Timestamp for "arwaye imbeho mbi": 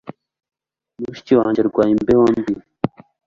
1.61-2.53